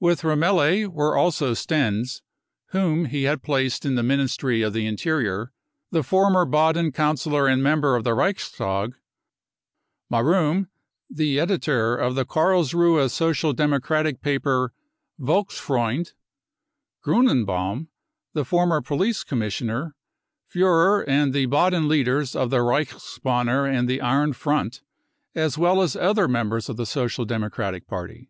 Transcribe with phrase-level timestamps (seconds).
[0.00, 2.20] With Remmele were also Stenz,
[2.72, 5.50] whom he had placed in the Ministry of the Interior,
[5.90, 8.92] the former Baden councillor and member of the Reichstag,
[10.10, 10.68] Marum,
[11.08, 14.74] the editor of the Karlsruhe Social Democratic paper
[15.18, 16.12] Volksfreund>
[17.02, 17.88] Grixne baum,
[18.34, 19.94] the former police commissioner,
[20.48, 24.82] Furrer, and the Baden leaders of the Reichsbanner and the Iron Front
[25.34, 28.28] as well as other members of the fecial Democratic party.